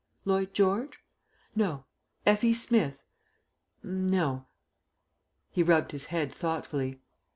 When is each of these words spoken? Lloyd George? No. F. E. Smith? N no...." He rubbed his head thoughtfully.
Lloyd 0.25 0.55
George? 0.55 0.97
No. 1.55 1.85
F. 2.25 2.43
E. 2.43 2.55
Smith? 2.55 3.03
N 3.83 4.07
no...." 4.07 4.47
He 5.51 5.61
rubbed 5.61 5.91
his 5.91 6.05
head 6.05 6.33
thoughtfully. 6.33 7.03